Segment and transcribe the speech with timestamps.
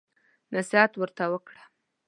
[0.55, 1.61] نصيحت ورته وکړه.